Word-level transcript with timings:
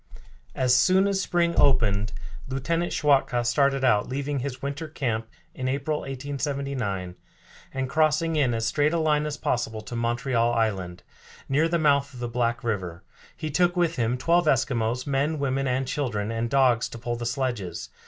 As 0.55 0.75
soon 0.75 1.05
as 1.07 1.21
spring 1.21 1.53
opened 1.59 2.11
Lieutenant 2.49 2.91
Schwatka 2.91 3.43
started 3.45 3.83
out, 3.83 4.09
leaving 4.09 4.39
his 4.39 4.59
winter 4.59 4.87
camp 4.87 5.27
in 5.53 5.67
April, 5.67 5.99
1879, 5.99 7.13
and 7.71 7.87
crossing 7.87 8.35
in 8.35 8.55
as 8.55 8.65
straight 8.65 8.93
a 8.93 8.97
line 8.97 9.27
as 9.27 9.37
possible 9.37 9.81
to 9.81 9.95
Montreal 9.95 10.55
Island, 10.55 11.03
near 11.47 11.67
the 11.67 11.77
mouth 11.77 12.15
of 12.15 12.19
the 12.19 12.27
Black 12.27 12.63
River. 12.63 13.03
He 13.37 13.51
took 13.51 13.75
with 13.77 13.97
him 13.97 14.17
twelve 14.17 14.47
Eskimos, 14.47 15.05
men, 15.05 15.37
women, 15.37 15.67
and 15.67 15.87
children, 15.87 16.31
and 16.31 16.49
dogs 16.49 16.89
to 16.89 16.97
pull 16.97 17.15
the 17.15 17.27
sledges. 17.27 17.89